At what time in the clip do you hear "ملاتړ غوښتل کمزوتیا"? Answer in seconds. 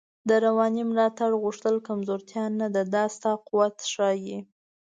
0.91-2.45